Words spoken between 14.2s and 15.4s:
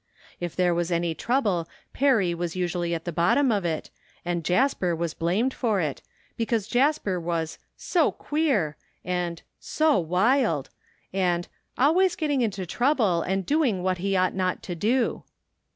not to do."